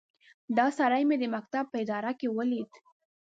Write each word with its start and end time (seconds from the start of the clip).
دا 0.57 0.67
سړی 0.77 1.03
مې 1.09 1.15
د 1.19 1.23
مکتب 1.35 1.65
په 1.69 1.77
اداره 1.83 2.11
کې 2.19 2.27
وليد. 2.37 2.71